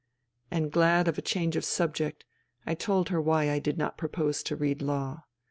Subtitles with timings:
[0.49, 2.25] And glad of a change of subject
[2.65, 5.25] I told her why I did not propose to read law.